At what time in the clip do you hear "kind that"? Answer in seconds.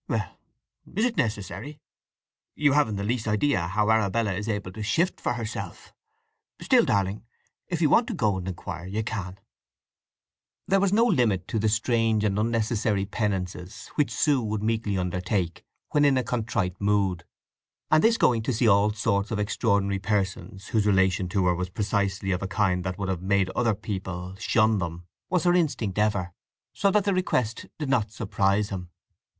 22.47-22.97